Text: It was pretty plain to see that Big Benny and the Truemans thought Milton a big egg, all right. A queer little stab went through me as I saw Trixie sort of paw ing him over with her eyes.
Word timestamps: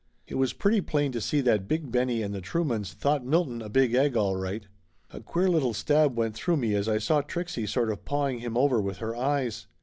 It 0.25 0.33
was 0.33 0.51
pretty 0.51 0.81
plain 0.81 1.11
to 1.11 1.21
see 1.21 1.41
that 1.41 1.67
Big 1.67 1.91
Benny 1.91 2.23
and 2.23 2.33
the 2.33 2.41
Truemans 2.41 2.93
thought 2.93 3.23
Milton 3.23 3.61
a 3.61 3.69
big 3.69 3.93
egg, 3.93 4.17
all 4.17 4.35
right. 4.35 4.65
A 5.11 5.19
queer 5.21 5.47
little 5.47 5.75
stab 5.75 6.17
went 6.17 6.33
through 6.33 6.57
me 6.57 6.73
as 6.73 6.89
I 6.89 6.97
saw 6.97 7.21
Trixie 7.21 7.67
sort 7.67 7.91
of 7.91 8.03
paw 8.03 8.27
ing 8.29 8.39
him 8.39 8.57
over 8.57 8.81
with 8.81 8.97
her 8.97 9.15
eyes. 9.15 9.67